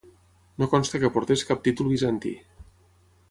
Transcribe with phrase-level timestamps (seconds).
[0.61, 2.33] No consta que portés cap títol bizantí.